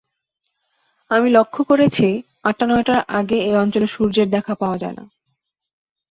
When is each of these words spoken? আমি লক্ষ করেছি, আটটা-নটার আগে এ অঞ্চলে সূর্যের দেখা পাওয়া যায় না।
আমি 1.11 1.27
লক্ষ 1.29 1.55
করেছি, 1.61 2.07
আটটা-নটার 2.43 2.99
আগে 3.09 3.37
এ 3.43 3.51
অঞ্চলে 3.57 3.87
সূর্যের 3.87 4.27
দেখা 4.29 4.53
পাওয়া 4.55 4.77
যায় 4.77 4.95
না। 4.95 5.05